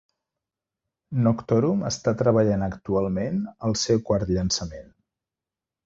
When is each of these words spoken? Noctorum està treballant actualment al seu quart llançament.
Noctorum 1.27 1.85
està 1.91 2.15
treballant 2.23 2.65
actualment 2.71 3.39
al 3.69 3.79
seu 3.87 4.05
quart 4.11 4.37
llançament. 4.39 4.93